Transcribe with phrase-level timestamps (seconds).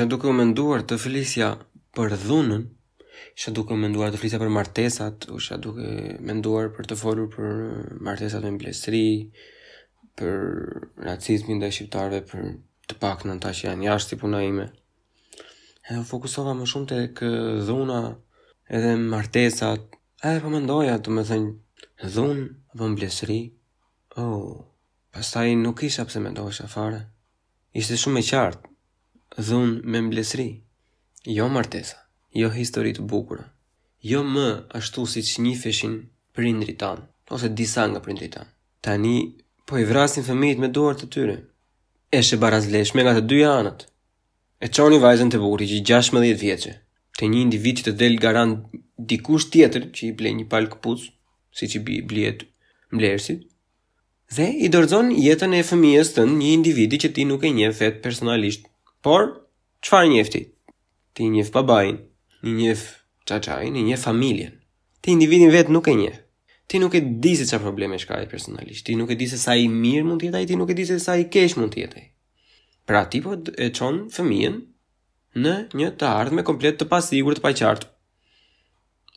[0.00, 1.50] isha duke u menduar të flisja
[1.92, 2.62] për dhunën,
[3.36, 5.90] isha duke u menduar të flisja për martesat, isha duke
[6.24, 7.50] menduar për të folur për
[8.08, 9.02] martesat me mblesri,
[10.16, 10.40] për
[11.04, 12.46] racizmin dhe shqiptarve, për
[12.88, 14.70] të pak ta që janë jashtë i puna ime.
[15.84, 17.30] Edhe fokusova më shumë të
[17.68, 18.00] dhuna
[18.80, 19.84] edhe martesat,
[20.24, 21.52] edhe për po mendoja të me thënjë
[22.14, 22.48] dhunë
[22.80, 23.40] dhe mblesri,
[24.16, 24.64] oh,
[25.12, 27.04] pastaj nuk isha pse me ndoja shafare.
[27.76, 28.66] Ishte shumë e qartë,
[29.36, 30.60] dhun me mblesri,
[31.26, 31.96] jo martesa,
[32.34, 33.44] jo historit bukura,
[34.02, 34.46] jo më
[34.78, 35.94] ashtu si që një feshin
[36.34, 38.50] prindri tanë, ose disa nga prindri tanë.
[38.84, 39.16] Tani,
[39.66, 41.36] po i vrasin fëmijit me duar të tyre,
[42.10, 43.86] e shë barazlesh me nga të dyja anët,
[44.64, 46.72] e qoni vajzën të buri që i 16 vjeqe,
[47.18, 48.58] të një individ që të del garant
[49.10, 51.06] dikush tjetër që i ble një palë këpuz,
[51.56, 52.42] si që i bljet
[52.94, 53.46] mblersit,
[54.34, 58.02] dhe i dorëzon jetën e fëmijës të një individi që ti nuk e një vetë
[58.04, 58.69] personalisht
[59.04, 59.24] Por,
[59.80, 60.40] qëfar njefti?
[61.16, 61.96] Ti njef babajin,
[62.44, 62.80] një njef
[63.28, 64.58] qaqajin, një njef familjen.
[65.00, 66.18] Ti individin vetë nuk e njef.
[66.68, 68.84] Ti nuk e di se qa probleme shka e personalisht.
[68.86, 70.98] Ti nuk e di se sa i mirë mund tjetaj, ti nuk e di se
[71.02, 72.04] sa i kesh mund tjetaj.
[72.86, 74.60] Pra ti po e qonë fëmijen
[75.46, 77.88] në një të ardhme komplet të pasigur të paqartë.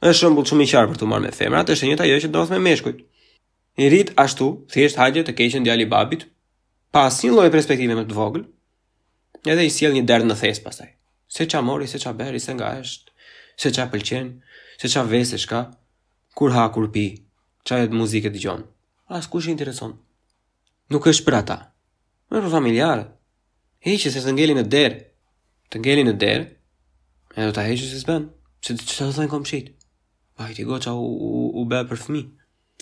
[0.08, 2.22] E shëmbull shumë i qarë për të marrë me femrat, është e një të ajo
[2.23, 3.04] që të me meshkujt.
[3.84, 6.23] I rrit ashtu, thjesht hagje të keshën djali babit,
[6.95, 8.44] pas një loj perspektive më të voglë,
[9.52, 10.94] edhe i sjell një derd në thes pastaj.
[11.27, 13.11] Se ça mori, se ça bëri, se nga është,
[13.59, 14.30] se ça pëlqen,
[14.80, 15.63] se ça vesesh ka,
[16.38, 17.08] kur ha kur pi,
[17.67, 18.64] çajet muzikë dëgjon.
[19.09, 19.95] As kush i intereson.
[20.91, 21.58] Nuk është për ata.
[22.30, 23.09] Me rrugë familjare.
[23.86, 24.99] heqë se të ngelin në derë.
[25.69, 26.45] Të ngelin në derë.
[27.36, 28.27] Edhe ta heqë se s'bën.
[28.64, 29.67] Se të çfarë thon komshit.
[30.38, 32.30] Ai ti goqa u u, u bë për fëmijë.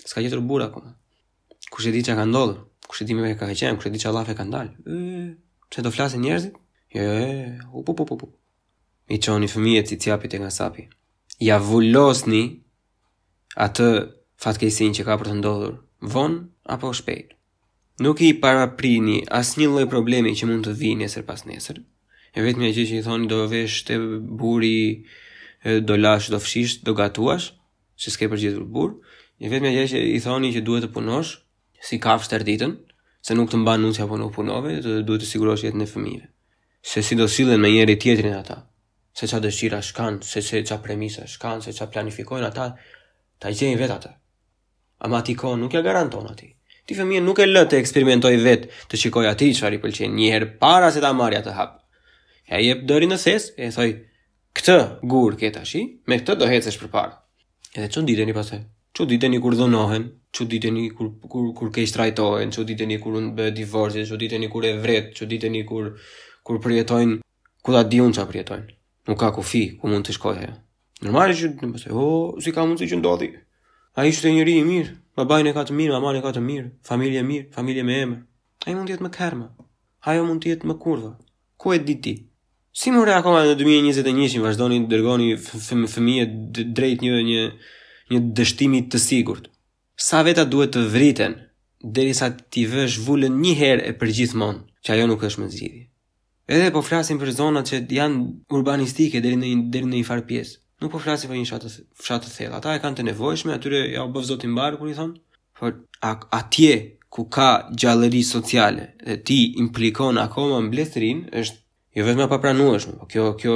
[0.08, 0.94] S'ka gjetur burra akoma.
[1.72, 2.56] Kush e di çka ka ndodhur?
[2.88, 4.68] Kush e di me ka qejën, kush e di çfarë lafe ka ndal.
[5.72, 6.54] Pse do flasin njerëzit?
[6.92, 8.26] Jo, jo, jo, po po po po.
[9.08, 10.82] I çoni fëmijët si e nga sapi.
[11.48, 12.42] Ja vulosni
[13.66, 13.86] atë
[14.42, 15.74] fatkeqësinë që ka për të ndodhur,
[16.14, 16.32] von
[16.74, 17.28] apo shpejt.
[18.04, 21.80] Nuk i paraprini asnjë lloj problemi që mund të vijë nesër pas nesër.
[22.36, 23.96] E vetmja gjë që i thoni do vesh të
[24.40, 24.76] buri
[25.88, 27.52] do lash do fshish do gatuash,
[28.02, 28.90] se s'ke përgjithur bur.
[29.42, 31.38] E vetmja gjë që i thoni që duhet të punosh
[31.86, 32.72] si kafshë të ditën,
[33.22, 35.86] se nuk të mban nuk se apo nuk punove, dhe duhet të që jetë në
[35.92, 36.28] fëmive.
[36.82, 37.94] Se si do silen me njerë
[38.26, 38.56] i ata,
[39.14, 42.72] se qa dëshira shkan, se, se qa premisa shkan, se qa planifikojnë ata,
[43.38, 44.12] ta i qenjë vetë ata.
[45.06, 46.56] Ama ti nuk ja garanton ati.
[46.86, 50.50] Ti fëmije nuk e lëtë të eksperimentoj vetë, të shikoj ati që ari pëlqenë njëherë
[50.58, 51.80] para se ta marja të hapë.
[52.50, 53.90] E jep dëri në sesë, e thoi,
[54.56, 54.78] këtë
[55.08, 57.14] gurë këtë ashi, me këtë do hecësh për parë.
[57.78, 58.64] Edhe që ndide një pasaj?
[58.92, 60.02] Që diteni kur dhonohen,
[60.36, 64.18] që diteni kur, kur, kur ke ishtë trajtohen, që diteni kur në bëhe divorzit, që
[64.20, 65.94] diteni kur e vret, që diteni kur,
[66.44, 67.16] kur përjetojnë,
[67.64, 68.68] ku da di unë që përjetojnë.
[69.08, 70.50] Nuk ka ku fi, ku mund të shkojhe.
[71.06, 73.30] Nërmari që në o, oh, si ka mund të që ndodhi.
[73.96, 76.34] A ishtë të njëri i mirë, ma bajnë e ka të mirë, ma e ka
[76.36, 78.20] të mirë, familje mirë, familje me emër.
[78.66, 79.48] A i mund të jetë më kerma,
[80.04, 81.14] a jo mund të jetë më kurva.
[81.60, 82.14] Ku e di ti?
[82.72, 86.24] Si më në 2021 vazhdo një dërgoni fëmije
[86.76, 87.42] drejt një një
[88.12, 89.48] një dështimi të sigurt.
[90.08, 91.36] Sa veta duhet të vriten,
[91.96, 95.84] derisa ti vësh vullën një herë e përgjithmonë, që ajo nuk është më zgjidhje.
[96.52, 100.58] Edhe po flasim për zonat që janë urbanistike deri në deri në një far pjesë.
[100.82, 101.66] Nuk po flasim për një fshat
[102.02, 102.56] fshat të thellë.
[102.58, 105.12] Ata e kanë të nevojshme, atyre ja u bëv zoti mbar kur i thon.
[105.56, 105.76] Por
[106.36, 106.72] atje
[107.12, 107.48] ku ka
[107.78, 111.60] gjallëri sociale dhe ti implikon akoma mbledhrin, është
[112.00, 113.54] jo vetëm e papranueshme, po kjo kjo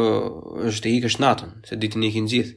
[0.71, 2.55] është e ikësh natën, se ditën e ikin gjithë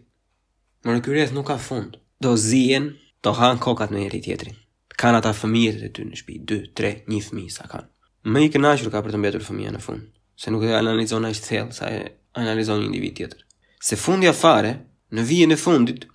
[0.88, 1.98] në kërëth nuk ka fund.
[2.24, 2.86] Do zien,
[3.24, 4.56] do han kokat në njëri tjetrin.
[5.00, 7.88] Kan ata fëmijët e ty në shtëpi, 2, 3, 1 fëmijë sa kanë.
[8.34, 10.08] Më i kënashur ka për të mbetur fëmija në fund,
[10.40, 12.00] se nuk e analizon ashtë thellë sa e
[12.42, 13.46] analizon një individ tjetër.
[13.84, 14.74] Se fundi i fare,
[15.16, 16.06] në vijën e fundit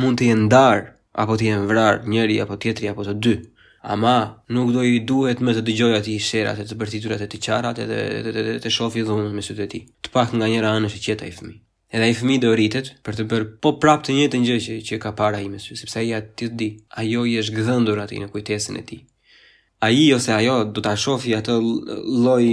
[0.00, 0.82] mund të jenë ndar
[1.20, 3.34] apo të jenë vrar njëri apo tjetri apo të dy.
[3.94, 4.14] Ama
[4.52, 7.80] nuk do i duhet më të dëgjoj ati sherat e të bërtiturat e të qarat
[7.86, 9.80] edhe të shofi dhunën me sytë e ti.
[10.04, 11.60] Të pak nga njëra anësh e qeta i fëmijë.
[11.90, 14.96] Edhe ai fëmijë do rritet për të bërë po prapë të njëjtën gjë që, që
[15.02, 16.68] ka para ai me sy, sepse ai ja ti di,
[17.00, 19.00] ajo i është gdhëndur aty në kujtesën e tij.
[19.86, 21.56] Ai ose ajo do ta shohë atë
[22.22, 22.46] lloj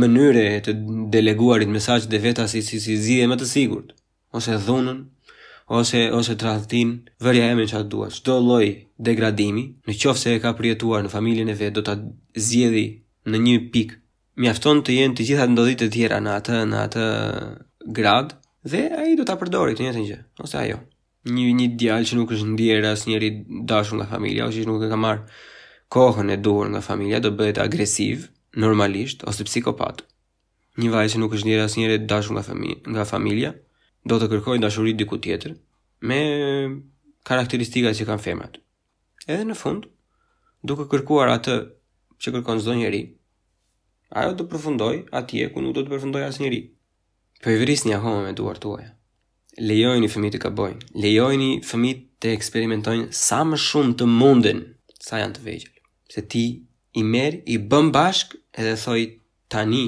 [0.00, 0.72] mënyre të
[1.12, 3.88] deleguarit mesazhet dhe vetas si si si më të sigurt,
[4.38, 4.98] ose dhunën,
[5.80, 6.88] ose ose tradhtin,
[7.24, 8.08] vërja e mënca dua.
[8.16, 8.66] Çdo lloj
[9.08, 11.94] degradimi, në qoftë se e ka përjetuar në familjen e vet, do ta
[12.48, 12.86] zgjidhë
[13.30, 13.96] në një pikë.
[14.42, 17.04] Mjafton të jenë të gjitha ndodhitë të tjera në atë në atë
[18.00, 18.28] grad
[18.70, 20.76] Dhe ai do ta përdori këtë njëjtën gjë, ose ajo.
[21.30, 23.28] Një një djal që nuk është ndier as njëri
[23.72, 25.20] dashur nga familja, ose që nuk e ka marr
[25.94, 28.24] kohën e duhur nga familja, do bëhet agresiv
[28.64, 30.02] normalisht ose psikopat.
[30.82, 33.52] Një vajzë që nuk është ndier as njëri dashur nga familja, nga familja,
[34.08, 35.54] do të kërkojë dashuri diku tjetër
[36.08, 36.20] me
[37.28, 38.58] karakteristikat që kanë femrat.
[39.30, 39.86] Edhe në fund,
[40.66, 41.54] duke kërkuar atë
[42.18, 43.04] që kërkon çdo njeri,
[44.18, 46.64] ajo do të përfundojë atje ku nuk do të përfundojë asnjëri.
[47.42, 48.90] Po e vrisni ahoma me duar tuaja.
[49.60, 50.86] Lejojni fëmijët të gabojnë.
[51.04, 54.62] Lejojni fëmijët të eksperimentojnë sa më shumë të mundin
[55.00, 55.74] sa janë të vegjël.
[56.12, 56.44] Se ti
[56.96, 59.02] i merr, i bën bashk edhe thoi
[59.52, 59.82] tani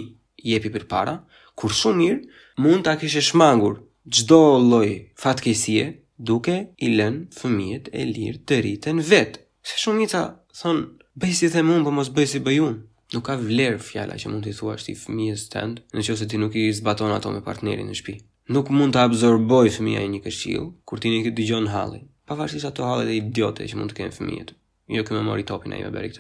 [0.50, 1.15] jepi përpara,
[1.56, 3.81] kur shumë mirë mund ta akishe shmangur
[4.15, 4.91] çdo lloj
[5.21, 5.87] fatkeqësie
[6.29, 9.41] duke i lën fëmijët e lirë të rriten vet.
[9.69, 10.23] Se shumica
[10.61, 10.85] thon
[11.21, 12.79] bëj si them mund për po mos bëj si bëj unë
[13.15, 16.27] nuk ka vlerë fjala që mund t'i thua shti fëmijës të ndë, në që se
[16.29, 18.17] ti nuk i zbaton ato me partnerin në shpi.
[18.55, 22.37] Nuk mund të absorboj fëmija i një këshil, kur ti një këtë digjon halë, pa
[22.39, 24.53] ato halë dhe idiote që mund të kemë fëmijët.
[24.97, 26.13] Jo këmë mori topin e i me beri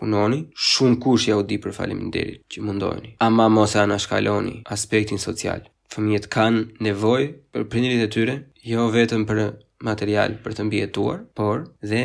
[0.00, 3.16] Punoni, shumë kush ja u di për falim që mundojni.
[3.20, 5.60] Ama mos e anashkaloni aspektin social.
[5.92, 8.34] Fëmijët kanë nevoj për prindrit e tyre,
[8.64, 9.38] jo vetëm për
[9.86, 12.02] material për të mbijetuar, por dhe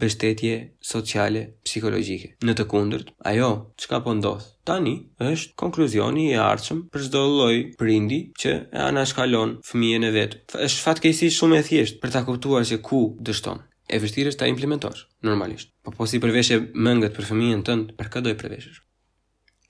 [0.00, 0.52] bështetje
[0.84, 2.30] sociale psikologjike.
[2.44, 4.46] Në të kundërt, ajo çka po ndodhë?
[4.68, 4.94] tani
[5.24, 10.34] është konkluzioni i ardhshëm për çdo lloj prindi që e anashkalon fëmijën e vet.
[10.66, 13.62] Është fatkeqësi shumë e thjeshtë për ta kuptuar se ku dështon.
[13.88, 15.72] E vështirë është ta implementosh normalisht.
[15.82, 18.80] Po po si përveshë mëngët për fëmijën tënd, për çdo i përveshësh.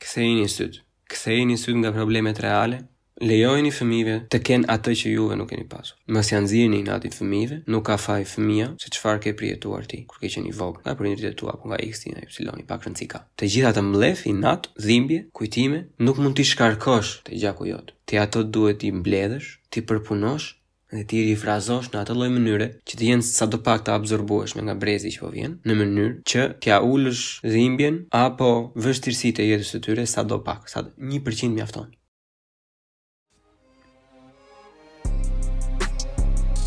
[0.02, 0.82] Kthejeni syt.
[1.10, 2.82] Kthejeni syt nga problemet reale
[3.18, 5.96] Lejojni fëmijëve të kenë atë që juve nuk keni pasur.
[6.14, 10.20] Mos janë zirni natë fëmijëve, nuk ka faj fëmia se çfarë ke prjetuar ti kur
[10.22, 10.84] ke qenë i vogël.
[10.84, 13.18] nga prindërit të tu ku nga x dhe y i pak ka.
[13.38, 17.86] Të gjitha të mbledh i nat, dhimbje, kujtime, nuk mund t'i shkarkosh te gjaku jot.
[18.06, 20.46] Ti ato duhet t'i mbledhësh, t'i përpunosh
[20.94, 24.74] dhe t'i rifrazosh në atë lloj mënyre që të jenë pak të absorbuesh me nga
[24.82, 27.24] brezi që po vjen, në mënyrë që t'ia ulësh
[27.54, 28.50] dhimbjen apo
[28.84, 31.90] vështirësitë e jetës së tyre sadopak, sa 1% mjafton.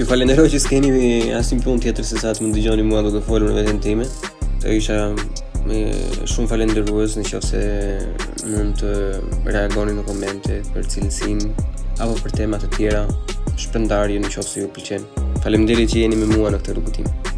[0.01, 0.94] Ju falenderoj që s'keni
[1.38, 4.07] asim pun tjetër se sa të më dëgjoni mua të folur në vetën time.
[4.63, 4.95] Të isha
[5.62, 5.83] me
[6.31, 8.92] shumë falenderuës në qofë se mund të
[9.53, 11.44] reagoni në komente për cilësim
[12.01, 13.03] apo për temat të tjera
[13.68, 15.06] shpëndarje në qofë se ju pëlqen.
[15.45, 17.31] Falem që jeni me mua në këtë rrugëtim.